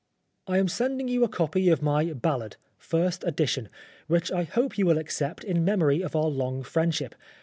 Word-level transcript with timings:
"I 0.53 0.57
am 0.57 0.67
sending 0.67 1.07
you 1.07 1.23
a 1.23 1.29
copy 1.29 1.69
of 1.69 1.83
my 1.83 2.05
Ballad 2.13 2.57
first 2.79 3.23
edition 3.23 3.69
which 4.07 4.31
I 4.31 4.45
hope 4.45 4.79
you 4.79 4.87
will 4.87 4.97
accept 4.97 5.43
in 5.43 5.63
memory 5.63 6.01
of 6.01 6.15
our 6.15 6.25
long 6.29 6.63
friendship. 6.63 7.13